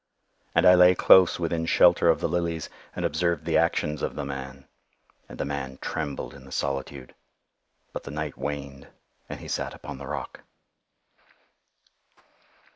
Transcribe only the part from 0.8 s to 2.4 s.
close within shelter of the